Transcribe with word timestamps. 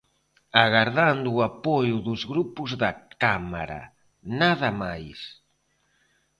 Agardando 0.65 1.27
o 1.37 1.43
apoio 1.49 1.97
dos 2.07 2.21
grupos 2.31 2.69
da 2.81 2.91
Cámara, 3.23 3.81
nada 4.41 4.69
máis. 4.81 5.19